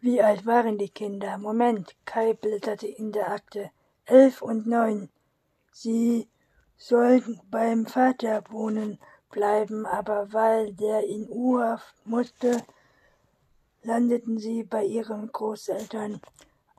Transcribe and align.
Wie 0.00 0.22
alt 0.22 0.46
waren 0.46 0.78
die 0.78 0.90
Kinder? 0.90 1.38
Moment, 1.38 1.96
Kai 2.04 2.32
blätterte 2.32 2.86
in 2.86 3.10
der 3.10 3.32
Akte. 3.32 3.72
Elf 4.04 4.42
und 4.42 4.66
neun. 4.66 5.08
Sie 5.72 6.28
sollten 6.76 7.40
beim 7.50 7.84
Vater 7.84 8.44
wohnen 8.48 9.00
bleiben, 9.30 9.86
aber 9.86 10.32
weil 10.32 10.72
der 10.72 11.04
in 11.04 11.28
U-Haft 11.28 11.94
musste, 12.06 12.62
landeten 13.82 14.38
sie 14.38 14.62
bei 14.62 14.84
ihren 14.84 15.32
Großeltern. 15.32 16.20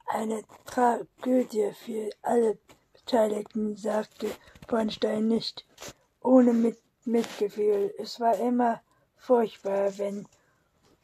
Eine 0.05 0.43
Tragödie 0.65 1.71
für 1.73 2.09
alle 2.21 2.57
Beteiligten, 2.93 3.75
sagte 3.75 4.31
Bornstein 4.67 5.27
nicht, 5.27 5.65
ohne 6.21 6.53
Mit 6.53 6.77
Mitgefühl. 7.03 7.93
Es 7.97 8.19
war 8.19 8.39
immer 8.39 8.81
furchtbar, 9.17 9.97
wenn 9.97 10.27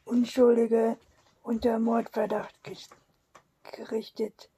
Unschuldige 0.06 0.98
unter 1.46 1.80
Mordverdacht 1.80 2.55
gerichtet. 3.72 4.49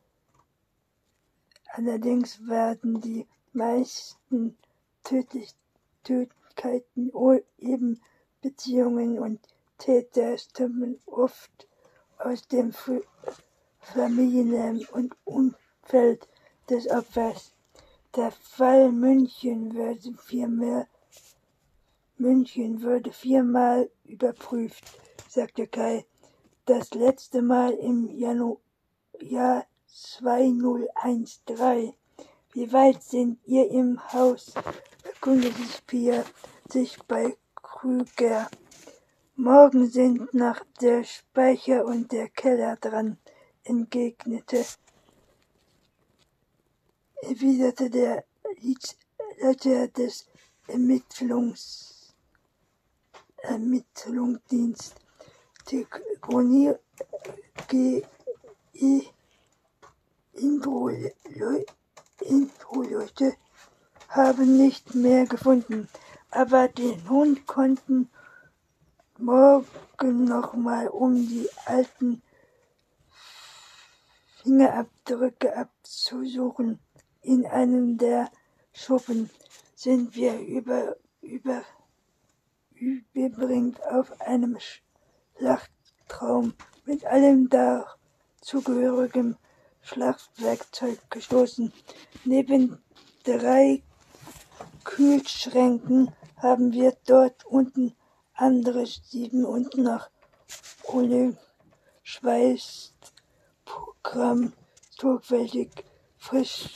Allerdings 1.73 2.48
werden 2.48 3.02
die 3.02 3.28
meisten 3.52 4.58
Tödlichkeiten 5.04 7.12
eben 7.58 8.02
Beziehungen 8.42 9.20
und 9.20 9.40
Täter 9.78 10.38
stammen 10.38 11.00
oft 11.05 11.68
aus 12.20 12.48
dem 12.48 12.73
Familienleben 13.80 14.88
und 14.92 15.16
Umfeld 15.26 16.28
des 16.70 16.90
Opfers. 16.90 17.54
Der 18.16 18.31
Fall 18.31 18.92
München 18.92 19.76
würde 19.76 20.14
viermal, 20.14 20.88
München 22.17 22.81
würde 22.81 23.12
viermal 23.12 23.90
überprüft, 24.06 24.86
sagte 25.30 25.67
Kai. 25.67 26.06
Das 26.68 26.92
letzte 26.92 27.42
Mal 27.42 27.74
im 27.76 28.10
Januar 28.10 28.58
Jahr 29.22 29.66
2013. 29.88 31.94
Wie 32.52 32.74
weit 32.74 33.02
sind 33.02 33.40
ihr 33.46 33.72
im 33.72 33.98
Haus? 34.12 34.54
erkundigte 35.02 35.82
Pia 35.88 36.26
sich 36.70 37.02
bei 37.04 37.38
Krüger. 37.56 38.50
Morgen 39.38 39.88
sind 39.88 40.34
noch 40.34 40.59
der 40.82 41.06
Speicher 41.06 41.86
und 41.86 42.12
der 42.12 42.28
Keller 42.28 42.76
dran, 42.76 43.18
entgegnete, 43.64 44.66
erwiderte 47.22 47.90
der 47.90 48.26
Leiter 49.40 49.88
des 49.88 50.28
Ermittlungs, 50.68 52.14
Ermittlungsdienst. 53.38 55.06
Die 55.70 55.86
Chronie 56.22 56.73
Intro-Leute 62.22 63.34
haben 64.08 64.58
nicht 64.58 64.96
mehr 64.96 65.26
gefunden, 65.26 65.90
aber 66.32 66.70
den 66.70 67.09
Hund 67.09 67.46
konnten 67.48 68.09
morgen 69.18 70.24
nochmal, 70.24 70.88
um 70.88 71.16
die 71.16 71.50
alten 71.66 72.22
Fingerabdrücke 74.44 75.54
abzusuchen. 75.54 76.80
In 77.22 77.46
einem 77.46 77.98
der 77.98 78.31
Schuppen 78.72 79.30
sind 79.76 80.16
wir 80.16 80.40
über, 80.40 80.96
über, 81.22 81.62
überbringt 82.72 83.86
auf 83.86 84.22
einem 84.22 84.58
Schlachtraum 85.38 86.54
mit 86.86 87.06
allem 87.06 87.50
dazugehörigen 87.50 89.38
Schlachtwerkzeug 89.82 91.00
gestoßen. 91.12 91.72
Neben 92.26 92.82
drei 93.24 93.84
Kühlschränken 94.84 96.12
haben 96.38 96.74
wir 96.74 96.97
dort 97.06 97.46
unten 97.46 97.96
andere 98.34 98.88
Stieben 98.88 99.46
und 99.46 99.78
nach 99.78 100.09
ohne 100.84 101.38
Schweißprogramm 102.03 104.53
sorgfältig 104.90 105.70
frisch, 106.18 106.74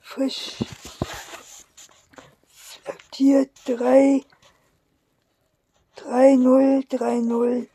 frisch 0.00 0.56
flaktiert 2.48 3.50
3 6.02 6.36
3030 6.88 7.68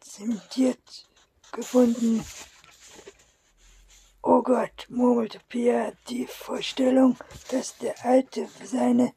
zementiert 0.00 1.08
gefunden. 1.50 2.24
Oh 4.22 4.40
Gott, 4.42 4.86
murmelte 4.88 5.40
Pia, 5.48 5.92
die 6.08 6.26
Vorstellung, 6.26 7.16
dass 7.50 7.76
der 7.78 8.04
Alte 8.04 8.48
seine 8.62 9.12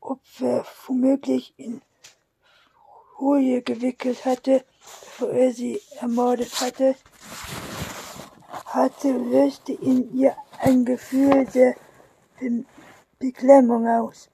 Opfer 0.00 0.66
womöglich 0.86 1.54
in 1.56 1.80
Folie 3.16 3.62
gewickelt 3.62 4.24
hatte, 4.24 4.64
bevor 4.80 5.30
er 5.30 5.52
sie 5.52 5.80
ermordet 6.00 6.60
hatte, 6.60 6.96
hatte 8.66 9.12
löste 9.12 9.72
in 9.72 10.12
ihr 10.16 10.36
ein 10.58 10.84
Gefühl 10.84 11.46
der 11.46 11.76
Beklemmung 13.20 13.86
aus. 13.86 14.28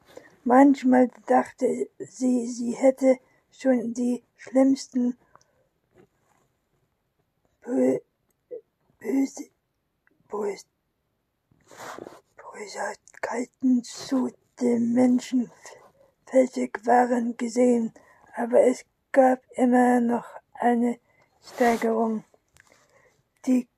Manchmal 0.44 1.10
dachte 1.26 1.88
sie, 1.98 2.46
sie 2.46 2.72
hätte 2.72 3.18
schon 3.50 3.92
die 3.94 4.22
schlimmsten 4.36 5.18
Bö 7.62 7.98
Böse 8.98 9.50
Bösartigkeiten 12.36 13.82
zu 13.84 14.30
dem 14.60 14.92
Menschen 14.92 15.50
fertig 16.26 16.86
waren, 16.86 17.36
gesehen, 17.36 17.92
aber 18.34 18.62
es 18.62 18.84
gab 19.12 19.42
immer 19.52 20.00
noch 20.00 20.26
eine 20.54 20.98
Steigerung. 21.42 22.24
Die 23.46 23.68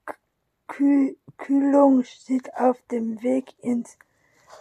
Kühl 0.67 1.17
Kühlung 1.39 2.05
sind 2.05 2.55
auf 2.55 2.81
dem 2.83 3.21
Weg 3.23 3.53
ins 3.65 3.99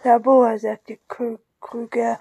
Labor, 0.02 0.58
sagte 0.58 0.98
Krüger, 1.62 2.20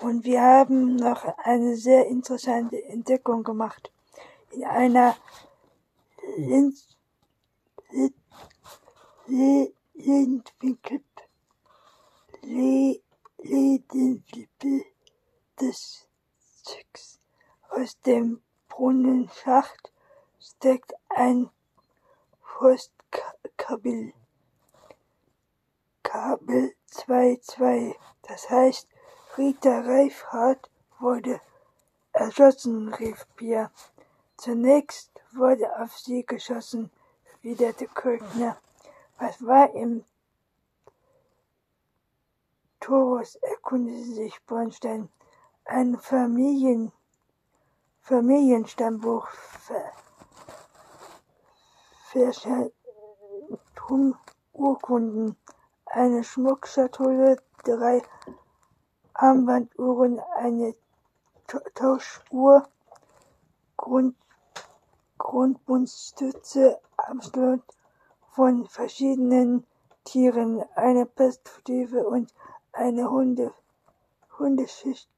und 0.00 0.24
wir 0.24 0.40
haben 0.40 0.96
noch 0.96 1.24
eine 1.38 1.76
sehr 1.76 2.06
interessante 2.06 2.82
Entdeckung 2.84 3.42
gemacht. 3.42 3.92
In 4.50 4.64
einer 4.64 5.16
Linz 6.36 6.96
Lendenwinkel 9.26 11.02
Ledenwippel 13.38 14.84
des 15.60 16.08
Zücks. 16.62 17.20
Aus 17.70 18.00
dem 18.02 18.40
Brunnenschacht 18.68 19.92
steckt 20.40 20.94
ein 21.08 21.50
Forstkabel. 22.40 24.12
Kabel 26.06 26.72
2-2. 26.92 27.96
Das 28.22 28.48
heißt, 28.48 28.86
Rita 29.36 29.80
Reifhardt 29.80 30.70
wurde 31.00 31.40
erschossen, 32.12 32.94
rief 32.94 33.26
Pia. 33.34 33.72
Zunächst 34.36 35.10
wurde 35.32 35.66
auf 35.80 35.98
sie 35.98 36.24
geschossen, 36.24 36.92
erwiderte 37.32 37.88
Kirchner. 37.88 38.56
Was 39.18 39.44
war 39.44 39.74
im 39.74 40.04
Torus 42.78 43.34
erkundigte 43.36 44.14
sich 44.14 44.40
Bornstein. 44.46 45.08
Ein 45.64 45.98
Familien, 45.98 46.92
Familienstammbuch, 48.00 49.26
Verschaltung, 52.12 54.14
Urkunden, 54.52 55.36
eine 55.96 56.22
Schmuckschatulle, 56.22 57.38
drei 57.64 58.02
Armbanduhren, 59.14 60.20
eine 60.36 60.74
Tauschuhr, 61.74 62.68
Grund, 63.78 64.14
Grundbundstütze, 65.16 66.78
Abstand 66.98 67.62
von 68.28 68.66
verschiedenen 68.66 69.66
Tieren, 70.04 70.62
eine 70.74 71.06
Perspektive 71.06 72.06
und 72.06 72.34
eine 72.72 73.10
Hunde, 73.10 73.54
Hundeschicht 74.38 75.08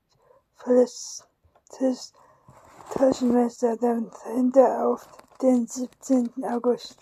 volles 0.55 1.27
Taschenmesser 2.95 3.77
dahinter 3.77 4.87
auf 4.87 5.09
den 5.43 5.67
17. 5.67 6.45
August 6.45 6.99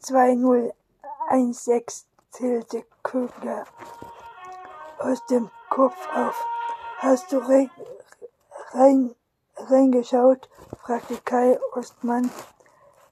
2016 0.00 2.08
zählte 2.30 2.84
Kögler 3.02 3.64
aus 4.98 5.24
dem 5.26 5.50
Kopf 5.70 5.96
auf. 6.14 6.46
Hast 6.98 7.32
du 7.32 7.38
rein, 7.38 9.14
reingeschaut? 9.56 10.48
fragte 10.82 11.18
Kai 11.24 11.58
Ostmann. 11.74 12.30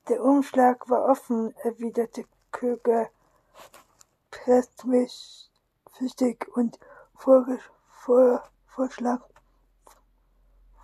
Der 0.08 0.22
Umschlag 0.22 0.88
war 0.88 1.04
offen, 1.06 1.54
erwiderte 1.62 2.24
Köger 2.52 3.08
pessimistisch 4.30 5.50
und 6.54 6.78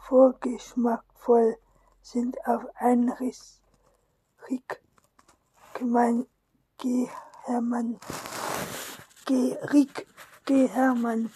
vorgeschmackvoll 0.09 1.57
sind 2.03 2.47
auf 2.47 2.65
einen 2.75 3.11
Rick 4.51 4.83
gemein 5.75 6.27
G. 6.79 7.09
Hermann 7.45 7.99
G. 9.27 9.57
Rick 9.73 10.07
G. 10.47 10.69
Hermann 10.69 11.31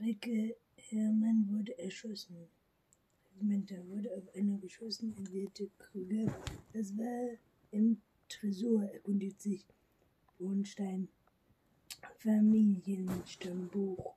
Ricke 0.00 0.56
Hermann 0.76 1.48
wurde 1.50 1.78
erschossen. 1.78 2.48
Regimenter 3.32 3.86
wurde 3.88 4.14
auf 4.16 4.34
einer 4.34 4.56
geschossen, 4.58 5.14
erklärte 5.18 5.68
Krüger. 5.78 6.32
Das 6.72 6.96
war 6.96 7.36
im 7.70 8.00
Tresor, 8.28 8.84
erkundigt 8.84 9.42
sich 9.42 9.66
Bornstein. 10.38 11.08
Familienstammbuch. 12.18 14.14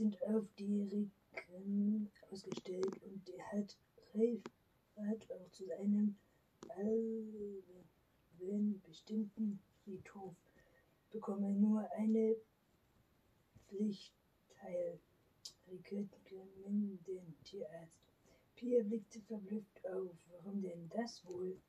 sind 0.00 0.22
auf 0.22 0.46
die 0.58 0.82
Riken 0.84 2.10
ausgestellt 2.30 3.02
und 3.02 3.28
er 3.28 3.52
hat 3.52 3.76
Reifert 4.96 5.32
auch 5.32 5.50
zu 5.50 5.66
seinem 5.66 6.16
allen 6.68 7.62
bestimmten 8.82 9.60
Friedhof 9.82 10.34
bekomme 11.10 11.52
nur 11.52 11.90
eine 11.92 12.36
Pflichtteil. 13.68 14.98
Riket 15.70 16.08
den 17.06 17.36
Tierarzt. 17.44 18.00
Pia 18.56 18.82
blickte 18.82 19.20
verblüfft 19.20 19.86
auf. 19.86 20.16
Warum 20.32 20.60
denn 20.62 20.88
das 20.88 21.24
wohl? 21.24 21.60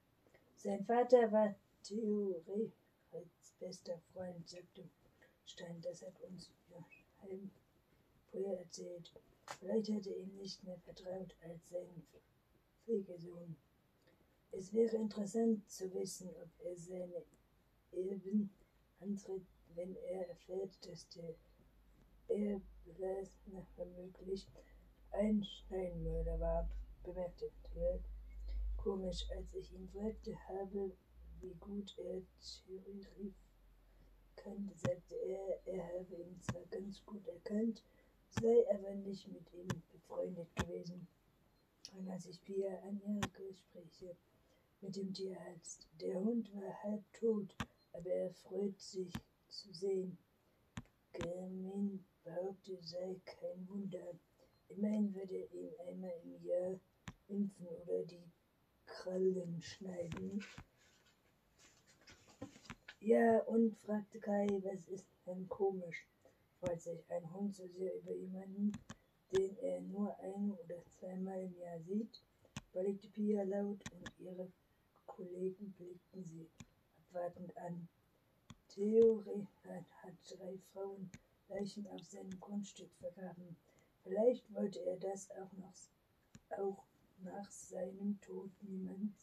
Sein 0.55 0.83
Vater 0.85 1.31
war 1.31 1.55
Theorie 1.83 2.71
als 3.11 3.53
bester 3.59 3.99
Freund, 4.13 4.47
sagte 4.49 4.89
Stein. 5.45 5.79
Das 5.81 6.01
hat 6.01 6.19
uns 6.21 6.51
Joachim 6.69 7.51
früher 8.31 8.57
erzählt. 8.57 9.11
Vielleicht 9.59 9.89
hätte 9.89 10.09
ihm 10.09 10.35
nicht 10.37 10.63
mehr 10.63 10.79
vertraut 10.79 11.35
als 11.43 11.69
sein 11.69 12.03
Pflegesohn. 12.91 13.55
Es 14.51 14.73
wäre 14.73 14.97
interessant 14.97 15.69
zu 15.69 15.93
wissen, 15.93 16.29
ob 16.35 16.49
er 16.65 16.75
seine 16.75 17.23
Erben 17.93 18.49
antritt, 18.99 19.47
wenn 19.75 19.95
er 19.95 20.27
erfährt, 20.27 20.77
dass 20.85 21.07
der 21.07 21.33
Erblasner 22.27 23.65
womöglich 23.77 24.45
ein 25.11 25.41
Steinmörder 25.41 26.37
war, 26.41 26.69
bemerkte 27.03 27.49
Till. 27.63 28.03
Komisch, 28.75 29.25
als 29.37 29.53
ich 29.53 29.71
ihn 29.71 29.87
fragte 29.87 30.35
habe, 30.49 30.91
wie 31.39 31.55
gut 31.61 31.97
er 31.97 32.21
Thierry 32.41 33.33
kannte, 34.35 34.75
sagte 34.75 35.15
er, 35.15 35.65
er 35.65 35.87
habe 35.87 36.15
ihn 36.15 36.41
zwar 36.41 36.65
ganz 36.69 37.05
gut 37.05 37.25
erkannt, 37.25 37.83
sei 38.31 38.65
aber 38.69 38.93
nicht 38.95 39.29
mit 39.29 39.53
ihm 39.53 39.67
befreundet 39.93 40.53
gewesen. 40.57 41.07
Erinnert 41.91 42.21
sich 42.21 42.43
Pia 42.43 42.79
an 42.83 43.01
Gespräche 43.33 44.15
mit 44.81 44.95
dem 44.95 45.13
Tierarzt. 45.13 45.87
Der 45.99 46.15
Hund 46.15 46.53
war 46.55 46.83
halb 46.83 47.03
tot, 47.13 47.55
aber 47.93 48.09
er 48.09 48.31
freut 48.31 48.79
sich 48.79 49.13
zu 49.49 49.73
sehen. 49.73 50.17
Germin 51.13 52.05
behauptet, 52.23 52.85
sei 52.85 53.19
kein 53.25 53.67
Wunder. 53.67 54.13
Immerhin 54.69 55.13
würde 55.13 55.35
er 55.35 55.51
ihm 55.51 55.69
einmal 55.87 56.19
im 56.23 56.45
Jahr 56.45 56.79
impfen 57.27 57.67
oder 57.67 58.03
die 58.03 58.31
Krallen 58.85 59.61
schneiden. 59.61 60.43
Ja, 62.99 63.39
und 63.39 63.75
fragte 63.79 64.19
Kai, 64.19 64.47
was 64.63 64.87
ist 64.87 65.07
denn 65.25 65.47
komisch? 65.49 66.05
freut 66.61 66.79
sich 66.79 67.03
ein 67.09 67.33
Hund 67.33 67.55
so 67.55 67.67
sehr 67.67 67.95
über 67.95 68.13
jemanden, 68.13 68.71
den 69.31 69.57
er 69.57 69.81
nur 69.81 70.17
ein 70.19 70.55
zweimal 71.21 71.41
im 71.41 71.55
Jahr 71.59 71.79
sieht, 71.81 72.21
überlegte 72.71 73.07
Pia 73.09 73.43
laut 73.43 73.79
und 73.91 74.19
ihre 74.19 74.51
Kollegen 75.05 75.71
blickten 75.73 76.23
sie 76.25 76.49
abwartend 76.97 77.55
an. 77.57 77.87
Theo 78.69 79.23
hat 79.63 80.15
drei 80.25 80.57
Frauen 80.73 81.11
Leichen 81.49 81.85
auf 81.87 82.03
seinem 82.05 82.39
Grundstück 82.39 82.89
vergraben. 82.99 83.55
Vielleicht 84.03 84.51
wollte 84.53 84.79
er 84.79 84.97
das 84.97 85.29
auch 85.31 85.51
noch 85.53 85.73
auch 86.57 86.83
nach 87.23 87.49
seinem 87.51 88.19
Tod 88.21 88.51
niemand 88.61 89.13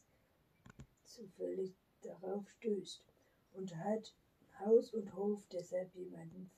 zufällig 1.04 1.74
darauf 2.02 2.48
stößt 2.48 3.02
und 3.54 3.74
hat 3.76 4.14
Haus 4.60 4.92
und 4.94 5.14
Hof 5.14 5.44
deshalb 5.50 5.92
jemanden 5.94 6.50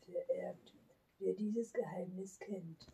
vererbt, 0.00 0.74
der 1.20 1.34
dieses 1.34 1.72
Geheimnis 1.72 2.38
kennt. 2.40 2.88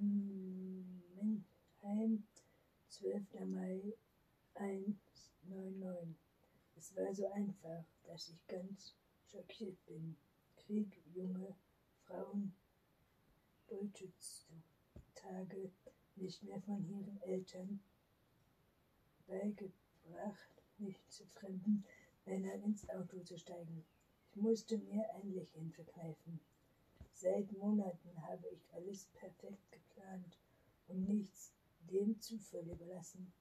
Mannheim, 0.00 1.42
12. 2.88 3.22
Mai 3.46 3.82
199. 4.54 6.14
Es 6.76 6.94
war 6.94 7.12
so 7.12 7.26
einfach, 7.32 7.84
dass 8.04 8.28
ich 8.28 8.46
ganz 8.46 8.94
schockiert 9.24 9.84
bin. 9.86 10.16
Krieg, 10.56 11.02
junge 11.12 11.56
Frauen, 12.04 12.54
deutsche 13.66 14.08
Tage 15.16 15.72
nicht 16.14 16.44
mehr 16.44 16.60
von 16.62 16.88
ihren 16.88 17.20
Eltern 17.22 17.80
beigebracht, 19.26 20.62
nicht 20.78 21.10
zu 21.10 21.26
fremden 21.26 21.84
Männern 22.24 22.62
ins 22.62 22.88
Auto 22.88 23.18
zu 23.24 23.36
steigen. 23.36 23.84
Ich 24.30 24.36
musste 24.36 24.78
mir 24.78 25.12
ein 25.14 25.32
Lächeln 25.34 25.72
verkneifen. 25.72 26.40
Seit 27.20 27.50
Monaten 27.58 28.22
habe 28.28 28.46
ich 28.46 28.72
alles 28.72 29.06
perfekt 29.06 29.72
geplant 29.72 30.38
und 30.86 31.08
nichts 31.08 31.52
dem 31.90 32.20
Zufall 32.20 32.62
überlassen. 32.70 33.32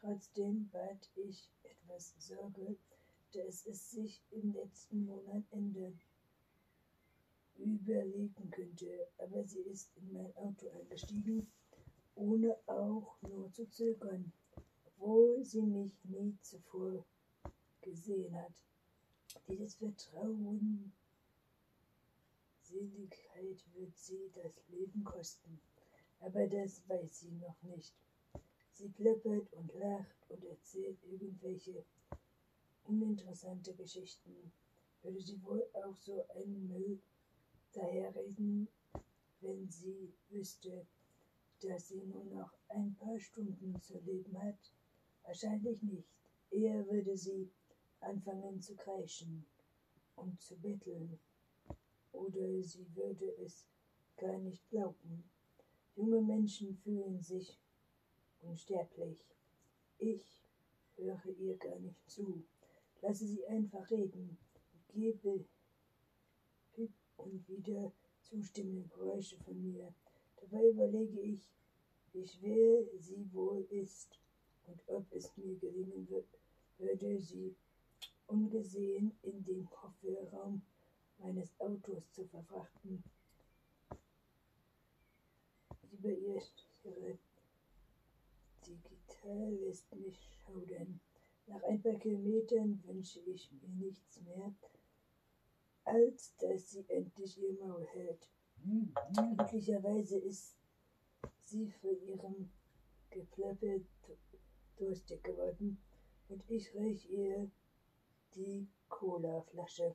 Trotzdem 0.00 0.70
bat 0.70 1.10
ich 1.16 1.50
etwas 1.62 2.14
Sorge, 2.16 2.78
dass 3.32 3.66
es 3.66 3.90
sich 3.90 4.22
im 4.30 4.54
letzten 4.54 5.04
Monat 5.04 5.44
ändern 5.50 6.00
überlegen 7.58 8.50
könnte, 8.50 9.06
aber 9.18 9.44
sie 9.44 9.60
ist 9.60 9.94
in 9.98 10.14
mein 10.14 10.34
Auto 10.36 10.70
eingestiegen, 10.70 11.46
ohne 12.14 12.56
auch 12.66 13.20
nur 13.20 13.52
zu 13.52 13.68
zögern, 13.68 14.32
obwohl 14.86 15.44
sie 15.44 15.60
mich 15.60 15.92
nie 16.04 16.38
zuvor 16.40 17.04
gesehen 17.82 18.34
hat. 18.34 18.54
Dieses 19.46 19.74
Vertrauen, 19.74 20.90
Seligkeit 22.68 23.64
wird 23.74 23.96
sie 23.96 24.30
das 24.34 24.52
Leben 24.68 25.04
kosten, 25.04 25.60
aber 26.20 26.46
das 26.48 26.88
weiß 26.88 27.20
sie 27.20 27.30
noch 27.32 27.62
nicht. 27.62 27.94
Sie 28.72 28.88
plappert 28.88 29.52
und 29.52 29.72
lacht 29.74 30.30
und 30.30 30.44
erzählt 30.44 30.98
irgendwelche 31.04 31.84
uninteressante 32.84 33.72
Geschichten. 33.74 34.52
Würde 35.02 35.20
sie 35.20 35.40
wohl 35.44 35.64
auch 35.74 35.96
so 35.96 36.26
einen 36.34 36.66
Müll 36.68 37.00
daherreden, 37.72 38.68
wenn 39.40 39.68
sie 39.70 40.12
wüsste, 40.28 40.86
dass 41.60 41.88
sie 41.88 42.02
nur 42.02 42.24
noch 42.24 42.52
ein 42.68 42.94
paar 42.96 43.18
Stunden 43.18 43.80
zu 43.80 43.98
leben 44.00 44.36
hat? 44.42 44.72
Wahrscheinlich 45.22 45.82
nicht. 45.82 46.08
Eher 46.50 46.86
würde 46.88 47.16
sie 47.16 47.50
anfangen 48.00 48.60
zu 48.60 48.74
kreischen 48.74 49.46
und 50.16 50.40
zu 50.40 50.56
betteln, 50.56 51.18
oder 52.16 52.62
sie 52.62 52.86
würde 52.94 53.36
es 53.44 53.66
gar 54.16 54.38
nicht 54.38 54.68
glauben. 54.70 55.24
Junge 55.94 56.20
Menschen 56.20 56.74
fühlen 56.74 57.20
sich 57.20 57.58
unsterblich. 58.42 59.24
Ich 59.98 60.42
höre 60.96 61.26
ihr 61.38 61.56
gar 61.56 61.78
nicht 61.78 62.08
zu. 62.08 62.44
Lasse 63.02 63.26
sie 63.26 63.46
einfach 63.46 63.90
reden. 63.90 64.38
Gebe 64.88 65.44
und 67.16 67.48
wieder 67.48 67.92
zustimmende 68.22 68.88
Geräusche 68.88 69.36
von 69.38 69.60
mir. 69.62 69.92
Dabei 70.40 70.68
überlege 70.68 71.20
ich, 71.20 71.50
wie 72.12 72.26
schwer 72.26 72.84
sie 72.98 73.28
wohl 73.32 73.66
ist 73.70 74.18
und 74.66 74.80
ob 74.88 75.04
es 75.12 75.36
mir 75.36 75.56
gelingen 75.56 76.08
würde, 76.08 77.20
sie 77.20 77.54
ungesehen 78.26 79.12
in 79.22 79.44
den 79.44 79.68
Kofferraum 79.70 80.62
meines 81.18 81.58
Autos 81.60 82.10
zu 82.12 82.24
verfrachten. 82.26 83.02
Über 85.92 86.10
ihr 86.10 86.40
digital 88.66 89.54
lässt 89.54 89.94
mich 89.94 90.18
schaudern. 90.44 91.00
Nach 91.46 91.62
ein 91.62 91.80
paar 91.80 91.94
Kilometern 91.94 92.82
wünsche 92.86 93.20
ich 93.20 93.50
mir 93.52 93.68
nichts 93.68 94.20
mehr, 94.22 94.54
als 95.84 96.34
dass 96.36 96.70
sie 96.70 96.84
endlich 96.88 97.38
ihr 97.38 97.54
Maul 97.54 97.86
hält. 97.92 98.28
Glücklicherweise 99.14 100.18
ist 100.18 100.56
sie 101.44 101.70
für 101.70 101.92
ihrem 101.92 102.50
Geplapper 103.10 103.80
durstig 104.76 105.22
geworden 105.22 105.78
und 106.28 106.42
ich 106.50 106.74
reich 106.74 107.08
ihr 107.08 107.50
die 108.34 108.66
Colaflasche. 108.88 109.94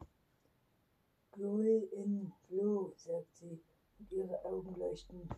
Glory 1.33 1.89
in 1.93 2.33
Flow, 2.45 2.93
sagt 2.97 3.35
sie, 3.37 3.63
und 3.97 4.11
ihre 4.11 4.43
Augen 4.43 4.75
leuchten 4.75 5.29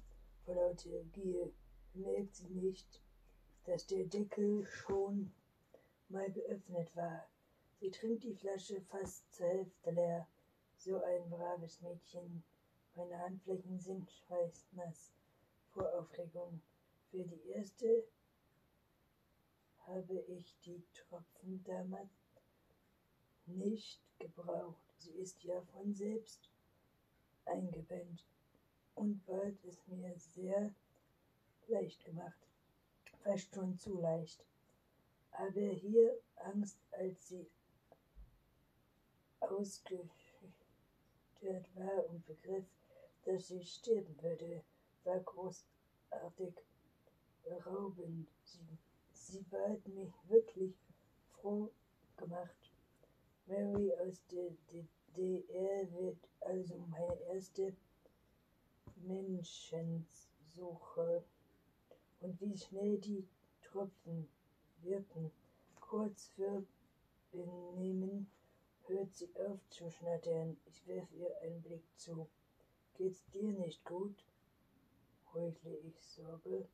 vor 0.43 0.55
lauter 0.55 1.03
Gier. 1.11 1.51
Bemerkt 1.93 2.35
sie 2.35 2.49
nicht, 2.49 3.01
dass 3.65 3.85
der 3.85 4.05
Deckel 4.05 4.65
schon 4.65 5.31
mal 6.09 6.31
geöffnet 6.31 6.95
war. 6.95 7.27
Sie 7.79 7.91
trinkt 7.91 8.23
die 8.23 8.33
Flasche 8.33 8.81
fast 8.81 9.31
zur 9.33 9.47
Hälfte 9.47 9.91
leer. 9.91 10.27
So 10.77 11.01
ein 11.03 11.29
braves 11.29 11.79
Mädchen. 11.81 12.43
Meine 12.95 13.19
Handflächen 13.19 13.79
sind 13.79 14.09
schweißnass 14.09 15.13
vor 15.73 15.93
Aufregung. 15.93 16.61
Für 17.11 17.23
die 17.23 17.49
erste 17.49 18.07
habe 19.85 20.19
ich 20.27 20.57
die 20.65 20.83
Tropfen 20.93 21.63
damals 21.63 22.09
nicht 23.45 24.01
gebraucht. 24.17 24.92
Sie 25.03 25.11
ist 25.15 25.43
ja 25.43 25.61
von 25.73 25.93
selbst 25.93 26.49
eingepennt 27.43 28.25
und 28.95 29.25
bald 29.25 29.61
es 29.65 29.85
mir 29.87 30.17
sehr 30.17 30.73
leicht 31.67 32.05
gemacht, 32.05 32.47
fast 33.21 33.53
schon 33.53 33.77
zu 33.77 33.99
leicht. 33.99 34.45
Aber 35.31 35.59
hier 35.59 36.21
Angst, 36.37 36.79
als 36.91 37.27
sie 37.27 37.45
ausgestört 39.41 40.07
war 41.75 42.09
und 42.09 42.25
begriff, 42.25 42.65
dass 43.25 43.49
sie 43.49 43.61
sterben 43.61 44.15
würde, 44.21 44.63
war 45.03 45.19
großartig 45.19 46.53
beraubend. 47.43 48.29
Sie, 48.45 48.77
sie 49.11 49.41
bat 49.51 49.85
mich 49.85 50.13
wirklich 50.29 50.77
froh 51.33 51.69
gemacht. 52.15 52.62
Mary 53.45 53.93
aus 53.97 54.25
der 54.31 54.51
DDR 54.71 55.91
wird 55.91 56.29
also 56.39 56.77
meine 56.89 57.19
erste 57.33 57.75
Menschensuche. 58.95 61.25
Und 62.21 62.39
wie 62.39 62.57
schnell 62.57 62.97
die 62.99 63.27
Tropfen 63.61 64.29
wirken. 64.81 65.29
Kurz 65.79 66.29
für 66.29 66.65
Benehmen 67.31 68.31
hört 68.87 69.13
sie 69.13 69.29
auf 69.35 69.59
zu 69.69 69.89
schnattern. 69.89 70.57
Ich 70.65 70.87
werfe 70.87 71.13
ihr 71.15 71.37
einen 71.41 71.61
Blick 71.61 71.83
zu. 71.97 72.29
Geht's 72.93 73.25
dir 73.31 73.51
nicht 73.51 73.83
gut? 73.83 74.23
heuchle 75.33 75.77
ich 75.79 75.99
Sorge. 75.99 76.65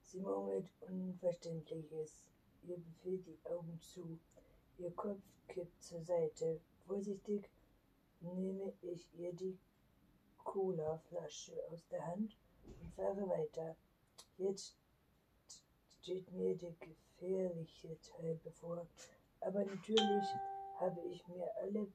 Sie 0.00 0.20
murmelt 0.20 0.72
Unverständliches. 0.80 2.24
Ihr 2.62 2.78
befiehlt 2.78 3.26
die 3.26 3.38
Augen 3.44 3.78
zu. 3.80 4.18
Ihr 4.82 4.90
Kopf 4.96 5.22
kippt 5.46 5.80
zur 5.80 6.02
Seite. 6.02 6.60
Vorsichtig 6.88 7.48
nehme 8.20 8.72
ich 8.82 9.06
ihr 9.14 9.32
die 9.32 9.56
Cola-Flasche 10.42 11.52
aus 11.70 11.86
der 11.86 12.04
Hand 12.04 12.36
und 12.80 12.92
fahre 12.96 13.28
weiter. 13.28 13.76
Jetzt 14.38 14.76
steht 16.00 16.32
mir 16.32 16.56
der 16.56 16.72
gefährliche 16.80 17.96
Teil 18.00 18.40
bevor, 18.42 18.84
aber 19.38 19.64
natürlich 19.64 20.26
habe 20.80 21.00
ich 21.02 21.28
mir 21.28 21.48
alle 21.58 21.86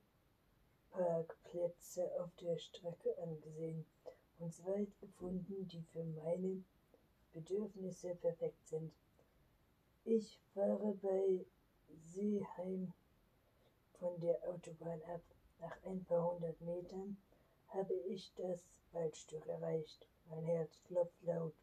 Parkplätze 0.92 2.10
auf 2.22 2.34
der 2.40 2.58
Strecke 2.58 3.22
angesehen 3.22 3.86
und 4.40 4.54
zwei 4.54 4.88
gefunden, 5.02 5.68
die 5.68 5.82
für 5.92 6.06
meine 6.06 6.64
Bedürfnisse 7.34 8.16
perfekt 8.16 8.66
sind. 8.66 8.94
Ich 10.06 10.40
fahre 10.54 10.94
bei 11.02 11.46
Seeheim 11.96 12.94
von 14.00 14.20
der 14.20 14.38
Autobahn 14.48 15.02
ab. 15.04 15.22
Nach 15.60 15.76
ein 15.86 16.04
paar 16.06 16.32
hundert 16.34 16.60
Metern 16.62 17.18
habe 17.70 17.94
ich 17.94 18.32
das 18.36 18.64
Waldstück 18.92 19.46
erreicht. 19.48 20.08
Mein 20.30 20.46
Herz 20.46 20.82
klopft 20.88 21.24
laut. 21.24 21.54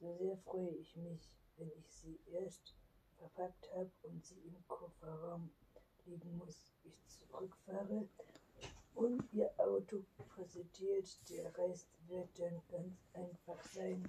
So 0.00 0.14
sehr 0.14 0.36
freue 0.38 0.70
ich 0.70 0.94
mich, 0.96 1.30
wenn 1.56 1.70
ich 1.78 1.88
sie 1.88 2.18
erst 2.32 2.74
verpackt 3.18 3.70
habe 3.74 3.90
und 4.02 4.24
sie 4.24 4.38
im 4.46 4.56
Kofferraum 4.68 5.50
liegen 6.06 6.36
muss. 6.38 6.72
Ich 6.84 7.06
zurückfahre 7.08 8.06
und 8.94 9.22
ihr 9.32 9.50
Auto 9.58 10.02
präsentiert. 10.34 11.08
Der 11.30 11.56
Rest 11.56 11.88
wird 12.08 12.28
dann 12.38 12.60
ganz 12.70 12.96
einfach 13.14 13.62
sein. 13.72 14.04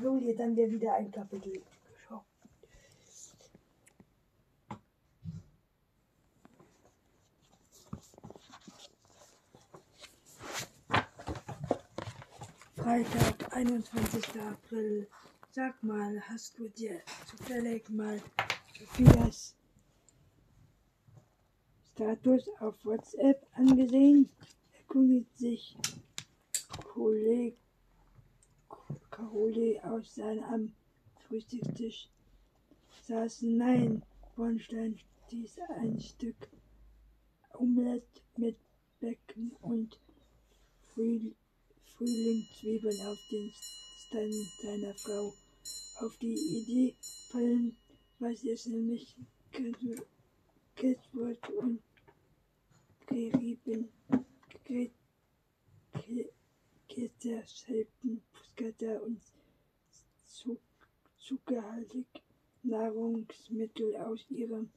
So, 0.00 0.14
haben 0.14 0.56
wir 0.56 0.70
wieder 0.70 0.94
ein 0.94 1.10
Kapitel 1.10 1.62
Freitag, 12.82 13.56
21. 13.56 14.40
April. 14.40 15.06
Sag 15.52 15.80
mal, 15.84 16.20
hast 16.28 16.58
du 16.58 16.68
dir 16.68 17.00
zufällig 17.26 17.88
mal 17.88 18.20
Sophias 18.76 19.54
Status 21.92 22.48
auf 22.58 22.74
WhatsApp 22.84 23.46
angesehen? 23.52 24.28
Erkundigt 24.72 25.38
sich 25.38 25.76
Kollege 26.92 27.56
Carole 29.12 29.80
aus 29.84 30.16
seinem 30.16 30.72
Frühstückstisch. 31.28 32.08
Saßen 33.06 33.56
nein, 33.58 34.02
Bornstein 34.34 34.98
stieß 35.26 35.60
ein 35.78 36.00
Stück 36.00 36.48
Omelette 37.54 38.22
mit 38.36 38.56
Becken 38.98 39.52
und 39.60 40.00
Früh 41.96 42.06
Frühlingszwiebeln 42.06 43.00
auf 43.06 43.18
den 43.30 43.52
Stand 43.96 44.34
seiner 44.62 44.94
Frau. 44.94 45.34
Auf 46.00 46.16
die 46.18 46.34
Idee 46.34 46.96
fallen, 47.28 47.76
was 48.18 48.42
es 48.44 48.66
nämlich 48.66 49.14
Catwood 50.74 51.48
und 51.50 51.82
gerieben, 53.06 53.88
Gitterscheiben, 56.88 58.22
Buskata 58.32 58.98
und 59.00 59.20
zuckerhaltig 61.18 62.06
Nahrungsmittel 62.62 63.96
aus 63.96 64.24
ihrem 64.30 64.70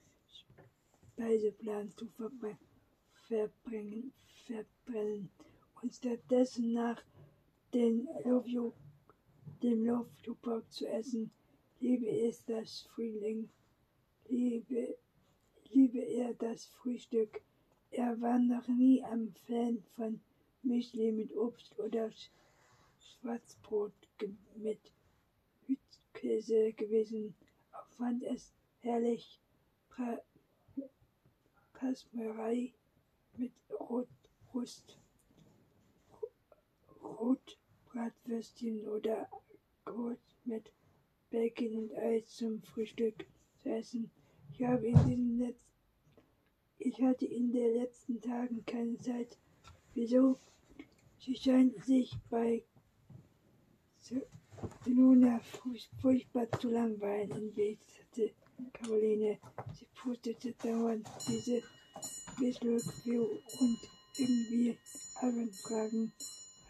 Speiseplan 1.15 1.91
zu 1.91 2.07
verbrennen, 2.07 4.13
verbrennen 4.45 5.29
stattdessen 5.91 6.73
nach 6.73 7.01
den 7.73 8.07
Love 8.23 8.73
dem 9.61 9.85
Love 9.85 10.09
zu 10.69 10.87
essen. 10.87 11.31
Liebe 11.79 12.07
es 12.07 12.45
das 12.45 12.81
Frühling, 12.93 13.49
liebe, 14.29 14.97
liebe 15.71 15.99
er 15.99 16.33
das 16.33 16.65
Frühstück. 16.65 17.41
Er 17.91 18.19
war 18.21 18.39
noch 18.39 18.67
nie 18.67 19.03
ein 19.03 19.33
Fan 19.47 19.83
von 19.95 20.19
Müsli 20.63 21.11
mit 21.11 21.35
Obst 21.35 21.77
oder 21.79 22.11
Schwarzbrot 22.99 23.93
mit 24.55 24.79
Hütkäse 25.67 26.73
gewesen. 26.73 27.35
Auch 27.71 27.89
fand 27.97 28.23
es 28.23 28.53
herrlich 28.81 29.39
pra 29.89 30.19
Pasmerei 31.73 32.73
mit 33.37 33.53
Rotrust. 37.05 37.57
Rotbratwürstchen 37.95 38.85
oder 38.89 39.29
Brot 39.85 40.19
mit 40.43 40.71
Bacon 41.31 41.77
und 41.77 41.93
Eis 41.93 42.27
zum 42.27 42.61
Frühstück 42.61 43.25
zu 43.63 43.69
essen. 43.69 44.11
Ich 44.51 44.63
habe 44.65 44.85
in 44.87 45.07
den, 45.07 45.39
Letz 45.39 45.59
Ich 46.77 47.01
hatte 47.01 47.25
in 47.25 47.53
den 47.53 47.75
letzten 47.75 48.21
Tagen 48.21 48.65
keine 48.65 48.97
Zeit. 48.97 49.37
Wieso? 49.93 50.37
Sie 51.19 51.35
scheint 51.35 51.83
sich 51.85 52.11
bei 52.29 52.63
Luna 54.85 55.39
furchtbar 56.01 56.51
zu 56.59 56.69
langweilen, 56.69 57.31
entgegnete 57.31 58.33
Caroline. 58.73 59.39
Sie 59.73 59.87
pustete 59.95 60.53
dauernd 60.61 61.07
diese 61.27 61.63
Whistleview 62.37 63.23
und 63.59 63.77
irgendwie 64.17 64.77
allen 65.21 65.51
Fragen. 65.53 66.11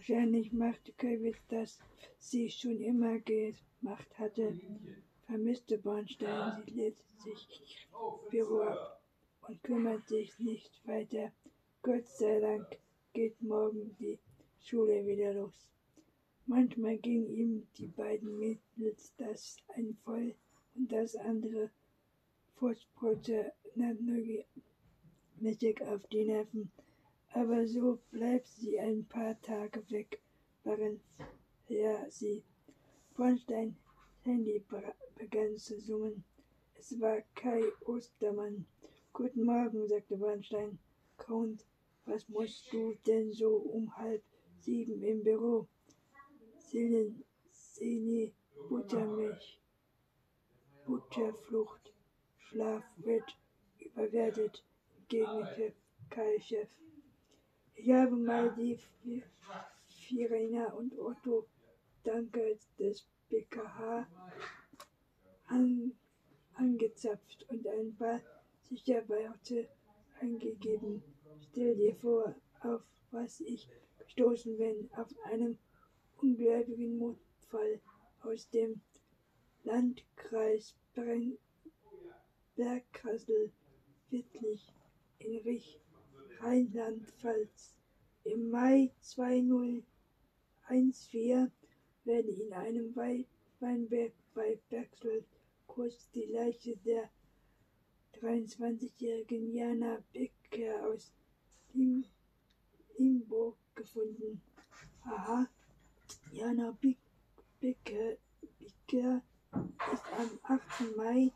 Wahrscheinlich 0.07 0.53
machte 0.53 0.91
Kevin 0.91 1.33
das 1.49 1.79
sie 2.19 2.47
schon 2.47 2.79
immer 2.79 3.17
gemacht 3.17 4.19
hatte, 4.19 4.53
vermisste 5.25 5.79
Bornstein. 5.79 6.61
Sie 6.67 6.73
lädt 6.73 7.03
sich 7.23 7.87
Büro 8.29 8.59
ab 8.59 9.01
und 9.47 9.63
kümmert 9.63 10.07
sich 10.07 10.37
nicht 10.37 10.79
weiter. 10.85 11.31
Gott 11.81 12.07
sei 12.07 12.39
Dank 12.39 12.67
geht 13.13 13.41
morgen 13.41 13.95
die 13.99 14.19
Schule 14.63 15.07
wieder 15.07 15.33
los. 15.33 15.67
Manchmal 16.45 16.97
ging 16.97 17.27
ihm 17.27 17.67
die 17.79 17.87
beiden 17.87 18.37
Mädels 18.37 19.11
das 19.17 19.57
ein 19.75 19.97
voll 20.03 20.35
und 20.75 20.91
das 20.91 21.15
andere 21.15 21.71
Fußbrote 22.57 23.53
mäßig 23.73 24.45
auf 25.81 26.05
die 26.09 26.25
Nerven. 26.25 26.71
Aber 27.35 27.67
so 27.67 27.99
bleibt 28.11 28.47
sie 28.47 28.79
ein 28.79 29.05
paar 29.05 29.39
Tage 29.41 29.83
weg, 29.91 30.21
waren 30.63 31.01
ja 31.67 32.09
sie. 32.09 32.41
Bornstein 33.17 33.75
Handy 34.21 34.63
begann 35.17 35.57
zu 35.57 35.77
summen. 35.81 36.23
Es 36.75 36.97
war 37.01 37.17
Kai 37.35 37.61
Ostermann. 37.81 38.65
Guten 39.11 39.43
Morgen, 39.43 39.85
sagte 39.85 40.15
Bornstein. 40.15 40.79
Count, 41.17 41.65
was 42.05 42.29
musst 42.29 42.71
du 42.71 42.95
denn 43.05 43.33
so 43.33 43.49
um 43.57 43.93
halb 43.97 44.23
sieben 44.61 45.03
im 45.03 45.21
Büro? 45.21 45.67
Sillen, 46.57 47.25
Seni, 47.49 48.33
Buttermilch, 48.69 49.59
Butterflucht, 50.85 51.93
Schlaf 52.37 52.83
wird 52.95 53.37
überwertet, 53.79 54.63
entgegnete 54.97 55.73
Kai-Chef. 56.09 56.69
Ich 57.77 57.91
habe 57.91 58.15
mal 58.15 58.55
die 58.55 58.79
Firena 59.87 60.71
und 60.73 60.97
Otto 60.97 61.45
Danke 62.03 62.57
des 62.79 63.05
BKH 63.29 64.07
an, 65.47 65.91
angezapft 66.53 67.45
und 67.49 67.67
ein 67.67 67.93
paar 67.95 68.21
Sicherwerte 68.63 69.67
eingegeben. 70.21 71.03
Stell 71.49 71.75
dir 71.75 71.93
vor, 71.95 72.33
auf 72.61 72.81
was 73.11 73.41
ich 73.41 73.67
gestoßen 73.99 74.57
bin, 74.57 74.89
auf 74.95 75.13
einem 75.25 75.57
ungläubigen 76.17 76.97
Mordfall 76.97 77.81
aus 78.21 78.49
dem 78.49 78.81
Landkreis 79.63 80.75
Bergkassel-Wittlich 82.55 84.71
in 85.19 85.37
Rich, 85.39 85.77
Rheinland-Pfalz. 86.45 87.73
Im 88.23 88.49
Mai 88.51 88.91
2014 89.01 91.51
werde 92.03 92.29
in 92.29 92.53
einem 92.53 92.95
Weinberg 92.95 94.13
bei 94.35 94.59
Bergsel 94.69 95.25
kurz 95.65 96.11
die 96.11 96.25
Leiche 96.25 96.77
der 96.85 97.09
23-jährigen 98.21 99.55
Jana 99.55 100.03
Becker 100.13 100.87
aus 100.87 101.11
Limburg 101.73 103.57
gefunden. 103.73 104.39
Aha, 105.03 105.49
Jana 106.31 106.77
Becker, 106.79 108.17
Becker 108.59 109.23
ist 109.91 110.05
am 110.15 110.29
8. 110.43 110.95
Mai 110.95 111.31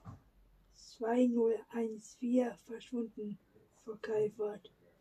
2014 0.76 2.54
verschwunden, 2.68 3.40
vor 3.84 3.98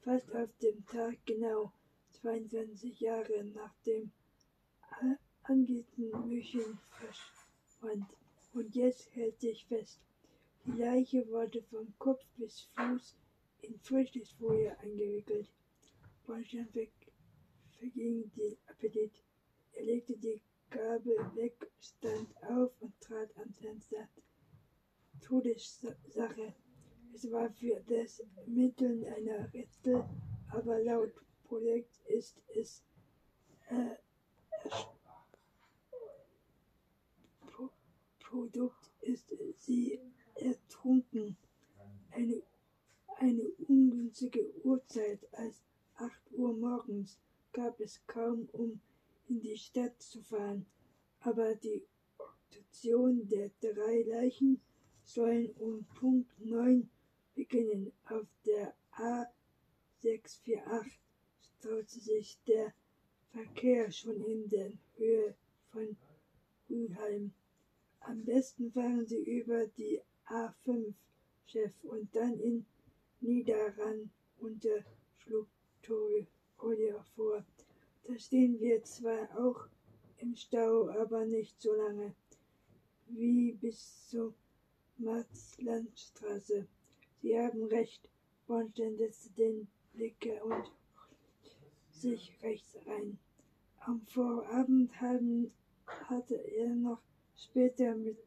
fast 0.02 0.34
auf 0.34 0.50
dem 0.58 0.84
Tag 0.86 1.16
genau 1.26 1.72
22 2.20 3.00
Jahre 3.00 3.44
nach 3.44 3.74
dem 3.86 4.10
angelegten 5.42 6.28
Mädchen 6.28 6.78
verschwand. 6.90 8.06
Und 8.52 8.74
jetzt 8.74 9.14
hält 9.14 9.40
sich 9.40 9.64
fest. 9.66 10.00
Die 10.64 10.72
Leiche 10.72 11.26
wurde 11.28 11.62
von 11.62 11.92
Kopf 11.98 12.24
bis 12.36 12.68
Fuß 12.74 13.16
in 13.62 13.78
Früchtesfolie 13.80 14.78
eingewickelt. 14.80 15.48
Bornstein 16.26 16.68
verging 17.78 18.30
den 18.36 18.56
Appetit. 18.66 19.12
Er 19.72 19.84
legte 19.84 20.16
die 20.16 20.40
Gabel 20.70 21.16
weg, 21.34 21.70
stand 21.80 22.36
auf 22.42 22.72
und 22.80 22.92
trat 23.00 23.34
ans 23.38 23.58
Fenster. 23.58 24.08
Todessache. 25.22 26.54
Es 27.14 27.30
war 27.30 27.50
für 27.50 27.80
das 27.88 28.22
Mitteln 28.46 29.04
einer 29.04 29.52
Rätsel, 29.52 30.04
aber 30.50 30.78
laut 30.82 31.12
Projekt 31.44 32.00
ist 32.06 32.40
es 32.54 32.84
äh, 33.70 33.96
Produkt 38.20 38.92
ist 39.00 39.32
sie 39.56 39.98
ertrunken. 40.34 41.36
Eine, 42.10 42.42
eine 43.16 43.48
ungünstige 43.66 44.54
Uhrzeit 44.64 45.20
als 45.32 45.62
8 45.94 46.32
Uhr 46.32 46.52
morgens 46.56 47.18
gab 47.52 47.80
es 47.80 48.06
kaum, 48.06 48.48
um 48.52 48.80
in 49.28 49.40
die 49.40 49.56
Stadt 49.56 50.00
zu 50.00 50.22
fahren, 50.22 50.66
aber 51.20 51.54
die 51.54 51.82
Obduktion 52.18 53.26
der 53.28 53.50
drei 53.60 54.02
Leichen 54.02 54.60
sollen 55.02 55.50
um 55.52 55.84
Punkt 55.98 56.30
9 56.38 56.88
beginnen. 57.38 57.92
Auf 58.06 58.26
der 58.44 58.74
A648 60.02 60.98
staute 61.40 62.00
sich 62.00 62.36
der 62.48 62.74
Verkehr 63.30 63.92
schon 63.92 64.20
in 64.24 64.48
der 64.48 64.72
Höhe 64.96 65.36
von 65.70 65.96
Rüheim. 66.68 67.32
Am 68.00 68.24
besten 68.24 68.72
fahren 68.72 69.06
Sie 69.06 69.22
über 69.22 69.68
die 69.68 70.00
A5, 70.26 70.94
Chef, 71.46 71.72
und 71.84 72.14
dann 72.14 72.40
in 72.40 72.66
Niederrhein 73.20 74.10
unter 74.40 74.84
Schlucktolie 75.18 76.26
vor. 77.14 77.44
Da 78.04 78.18
stehen 78.18 78.58
wir 78.58 78.82
zwar 78.82 79.28
auch 79.38 79.68
im 80.16 80.34
Stau, 80.34 80.88
aber 80.88 81.24
nicht 81.24 81.60
so 81.60 81.72
lange 81.72 82.14
wie 83.06 83.52
bis 83.52 84.08
zur 84.08 84.34
Marzlandstraße. 84.96 86.66
Sie 87.20 87.38
haben 87.38 87.64
recht, 87.64 88.08
Bornstein 88.46 88.96
setzte 88.96 89.30
den 89.32 89.68
Blick 89.92 90.30
und 90.44 90.72
sich 91.90 92.38
rechts 92.42 92.76
ein. 92.86 93.18
Am 93.80 94.00
Vorabend 94.02 95.00
haben, 95.00 95.52
hatte 95.86 96.36
er 96.36 96.74
noch 96.74 97.02
später 97.36 97.96
mit 97.96 98.18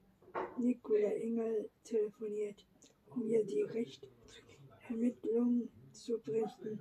Nicola 0.58 1.10
Engel 1.10 1.70
telefoniert, 1.84 2.66
um 3.10 3.28
ihr 3.28 3.46
die 3.46 3.62
Richtermittlung 3.62 5.70
zu 5.92 6.20
berichten. 6.20 6.80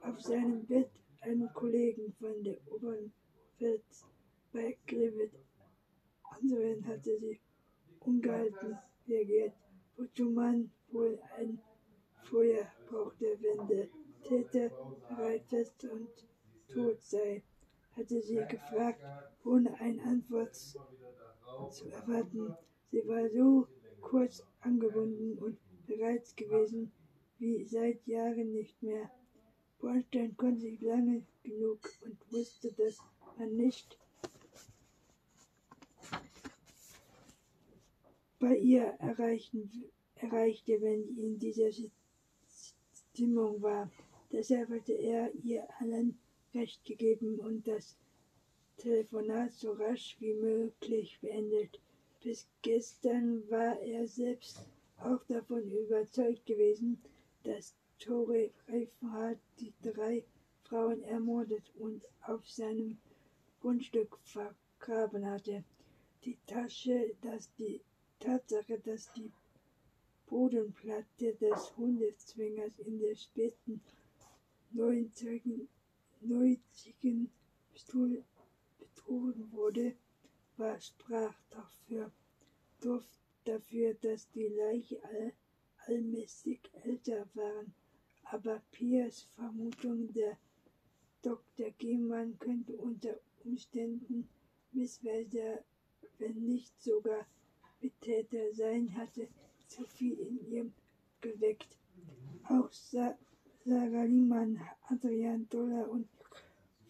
Auf 0.00 0.20
seinem 0.20 0.64
Bett 0.66 0.90
einen 1.20 1.52
Kollegen 1.52 2.12
von 2.14 2.42
der 2.42 2.58
Oberpfalz 2.66 4.06
bei 4.52 4.76
Klivet. 4.86 5.32
Anderen 6.22 6.84
hatte 6.86 7.18
sie 7.18 7.40
ungehalten 8.00 8.78
reagiert, 9.08 9.52
wozu 9.96 10.30
man 10.30 10.70
wohl 10.90 11.18
ein 11.36 11.58
Feuer 12.22 12.66
brauchte, 12.88 13.38
wenn 13.40 13.66
der 13.68 13.88
Täter 14.22 14.70
bereit 15.08 15.46
fest 15.46 15.84
und 15.84 16.08
tot 16.72 17.02
sei, 17.02 17.42
hatte 17.96 18.20
sie 18.20 18.44
gefragt, 18.48 19.00
ohne 19.44 19.74
eine 19.80 20.02
Antwort 20.02 20.54
zu 20.54 21.88
erwarten. 21.90 22.54
Sie 22.90 23.06
war 23.06 23.28
so 23.30 23.68
kurz 24.00 24.42
angebunden 24.60 25.38
und 25.38 25.58
bereits 25.86 26.34
gewesen 26.34 26.92
wie 27.38 27.64
seit 27.64 28.06
Jahren 28.06 28.52
nicht 28.52 28.82
mehr. 28.82 29.10
Bornstein 29.78 30.36
konnte 30.36 30.60
sich 30.62 30.80
lange 30.80 31.22
genug 31.42 31.90
und 32.04 32.32
wusste, 32.32 32.72
dass 32.72 32.98
man 33.38 33.54
nicht 33.56 33.98
bei 38.38 38.56
ihr 38.56 38.84
erreichen, 38.98 39.70
erreichte, 40.16 40.80
wenn 40.80 41.04
sie 41.04 41.22
in 41.22 41.38
dieser 41.38 41.70
Stimmung 43.12 43.62
war. 43.62 43.90
Deshalb 44.32 44.68
hatte 44.70 44.92
er 44.92 45.32
ihr 45.44 45.66
allen 45.78 46.18
Recht 46.54 46.84
gegeben 46.84 47.38
und 47.38 47.66
das 47.66 47.96
Telefonat 48.78 49.52
so 49.52 49.72
rasch 49.72 50.16
wie 50.20 50.34
möglich 50.34 51.18
beendet. 51.20 51.80
Bis 52.22 52.46
gestern 52.62 53.48
war 53.50 53.78
er 53.80 54.06
selbst 54.06 54.60
auch 54.98 55.22
davon 55.28 55.70
überzeugt 55.70 56.44
gewesen, 56.46 56.98
dass 57.44 57.74
Tore 57.98 58.50
Reifenhardt 58.68 59.38
die 59.60 59.72
drei 59.82 60.24
Frauen 60.64 61.02
ermordet 61.04 61.62
und 61.78 62.02
auf 62.22 62.46
seinem 62.48 62.98
Grundstück 63.60 64.18
vergraben 64.24 65.24
hatte. 65.24 65.64
Die, 66.24 66.36
Tasche, 66.46 67.14
dass 67.22 67.54
die 67.54 67.80
Tatsache, 68.18 68.78
dass 68.80 69.12
die 69.12 69.30
Bodenplatte 70.26 71.34
des 71.34 71.76
Hundezwingers 71.76 72.78
in 72.80 72.98
der 72.98 73.14
späten 73.14 73.80
90 74.72 75.42
betrogen 78.78 79.52
wurde, 79.52 79.96
war 80.56 80.80
sprach 80.80 81.34
dafür, 81.50 82.10
dafür, 83.44 83.94
dass 83.94 84.28
die 84.32 84.48
Leiche 84.48 85.02
all, 85.04 85.32
allmäßig 85.86 86.60
älter 86.82 87.28
waren. 87.34 87.72
Aber 88.24 88.60
Piers 88.72 89.28
Vermutung, 89.36 90.12
der 90.12 90.36
Dr. 91.22 91.70
Gehmann 91.78 92.38
könnte 92.38 92.76
unter 92.76 93.20
Umständen 93.44 94.28
Misswälder, 94.72 95.64
wenn 96.18 96.44
nicht 96.44 96.82
sogar 96.82 97.26
Mittäter 97.80 98.52
sein, 98.52 98.94
hatte 98.96 99.28
zu 99.66 99.84
viel 99.84 100.18
in 100.18 100.52
ihm 100.52 100.72
geweckt. 101.20 101.78
Auch 102.48 102.72
Sa 102.72 103.16
Sarah 103.64 104.04
Liemann, 104.04 104.60
Adrian 104.88 105.48
Dollar 105.48 105.90
und 105.90 106.08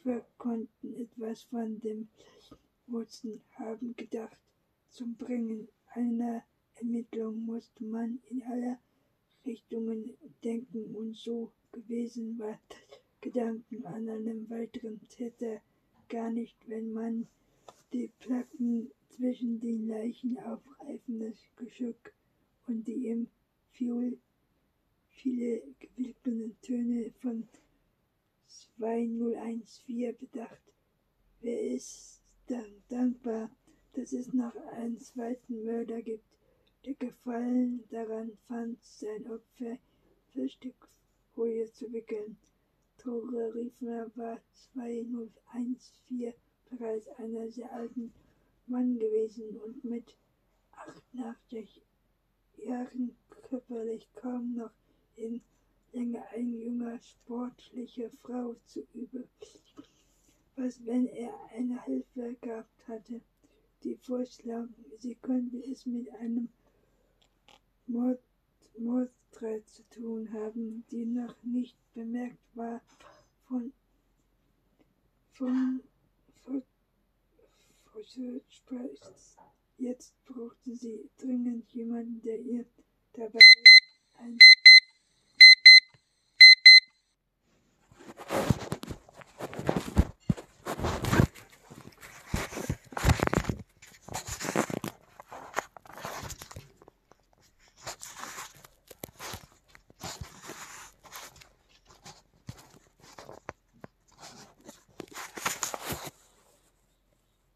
Frank 0.02 0.24
konnten 0.36 0.94
etwas 0.94 1.42
von 1.44 1.80
dem 1.80 2.08
Wurzeln 2.86 3.40
haben 3.54 3.96
gedacht. 3.96 4.36
Zum 4.90 5.14
Bringen 5.14 5.68
einer 5.94 6.44
Ermittlung 6.74 7.46
musste 7.46 7.84
man 7.84 8.20
in 8.30 8.42
alle 8.44 8.78
Richtungen 9.46 10.16
denken 10.44 10.94
und 10.94 11.16
so 11.16 11.52
gewesen 11.72 12.38
war 12.38 12.58
Gedanken 13.20 13.86
an 13.86 14.08
einen 14.08 14.48
weiteren 14.50 15.00
Täter 15.08 15.60
gar 16.08 16.30
nicht, 16.30 16.56
wenn 16.68 16.92
man 16.92 17.26
die 17.92 18.08
Platten 18.18 18.90
zwischen 19.08 19.58
den 19.60 19.88
Leichen 19.88 20.38
aufreifendes 20.38 21.38
Geschuck 21.56 22.12
und 22.66 22.86
die 22.86 23.08
im 23.08 23.28
Fiol 23.70 24.18
viele 25.08 25.62
gewickelten 25.78 26.60
Töne 26.60 27.10
von 27.20 27.48
2014 28.46 30.16
bedacht. 30.18 30.60
Wer 31.40 31.60
ist 31.60 32.22
dann 32.46 32.82
dankbar, 32.88 33.50
dass 33.94 34.12
es 34.12 34.32
noch 34.32 34.54
einen 34.72 34.98
zweiten 34.98 35.64
Mörder 35.64 36.02
gibt, 36.02 36.24
der 36.84 36.94
Gefallen 36.94 37.84
daran 37.90 38.36
fand, 38.46 38.82
sein 38.82 39.26
Opfer 39.30 39.78
für 40.32 40.48
Stückfolie 40.48 41.70
zu 41.72 41.92
wickeln. 41.92 42.36
Tore 42.98 43.54
Riefner 43.54 44.10
war 44.16 44.40
2014 44.72 46.34
bereits 46.70 47.08
einer 47.18 47.48
sehr 47.50 47.72
alten 47.72 48.12
Mann 48.66 48.98
gewesen 48.98 49.56
und 49.60 49.84
mit 49.84 50.16
88 50.72 51.85
Jahren 52.66 53.16
körperlich 53.48 54.08
kaum 54.14 54.56
noch 54.56 54.72
in 55.16 55.40
Länge 55.92 56.22
eine 56.28 56.64
junge, 56.64 57.00
sportliche 57.00 58.10
Frau 58.22 58.54
zu 58.66 58.86
üben. 58.92 59.24
Was, 60.56 60.84
wenn 60.84 61.06
er 61.06 61.32
eine 61.54 61.82
Hilfe 61.84 62.36
gehabt 62.40 62.88
hatte, 62.88 63.20
die 63.82 63.96
vorschlagen, 63.96 64.74
sie 64.98 65.14
könnte 65.14 65.58
es 65.70 65.86
mit 65.86 66.10
einem 66.14 66.48
Mord, 67.86 68.20
zu 69.66 69.82
tun 69.90 70.32
haben, 70.32 70.84
die 70.90 71.04
noch 71.04 71.34
nicht 71.42 71.76
bemerkt 71.92 72.38
war 72.54 72.80
von, 73.46 73.72
von, 75.34 75.82
von, 76.42 76.62
von 77.92 78.02
Jetzt 79.78 80.14
brauchte 80.24 80.74
sie 80.74 81.10
dringend 81.18 81.70
jemanden, 81.72 82.22
der 82.22 82.38
ihr 82.40 82.64
dabei 83.12 83.40
ein 84.14 84.38